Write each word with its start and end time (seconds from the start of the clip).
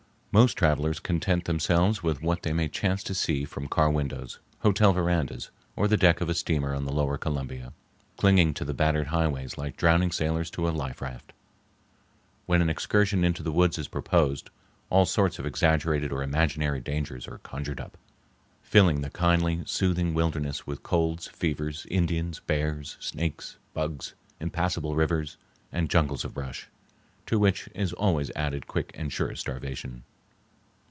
Most 0.33 0.53
travelers 0.53 1.01
content 1.01 1.43
themselves 1.43 2.03
with 2.03 2.21
what 2.21 2.43
they 2.43 2.53
may 2.53 2.69
chance 2.69 3.03
to 3.03 3.13
see 3.13 3.43
from 3.43 3.67
car 3.67 3.91
windows, 3.91 4.39
hotel 4.59 4.93
verandas, 4.93 5.49
or 5.75 5.89
the 5.89 5.97
deck 5.97 6.21
of 6.21 6.29
a 6.29 6.33
steamer 6.33 6.73
on 6.73 6.85
the 6.85 6.93
lower 6.93 7.17
Columbia—clinging 7.17 8.53
to 8.53 8.63
the 8.63 8.73
battered 8.73 9.07
highways 9.07 9.57
like 9.57 9.75
drowning 9.75 10.09
sailors 10.09 10.49
to 10.51 10.69
a 10.69 10.69
life 10.69 11.01
raft. 11.01 11.33
When 12.45 12.61
an 12.61 12.69
excursion 12.69 13.25
into 13.25 13.43
the 13.43 13.51
woods 13.51 13.77
is 13.77 13.89
proposed, 13.89 14.49
all 14.89 15.05
sorts 15.05 15.37
of 15.37 15.45
exaggerated 15.45 16.13
or 16.13 16.23
imaginary 16.23 16.79
dangers 16.79 17.27
are 17.27 17.39
conjured 17.39 17.81
up, 17.81 17.97
filling 18.63 19.01
the 19.01 19.09
kindly, 19.09 19.63
soothing 19.65 20.13
wilderness 20.13 20.65
with 20.65 20.81
colds, 20.81 21.27
fevers, 21.27 21.85
Indians, 21.91 22.39
bears, 22.39 22.95
snakes, 23.01 23.57
bugs, 23.73 24.13
impassable 24.39 24.95
rivers, 24.95 25.35
and 25.73 25.89
jungles 25.89 26.23
of 26.23 26.33
brush, 26.33 26.69
to 27.25 27.37
which 27.37 27.67
is 27.75 27.91
always 27.91 28.31
added 28.33 28.65
quick 28.65 28.91
and 28.95 29.11
sure 29.11 29.35
starvation. 29.35 30.03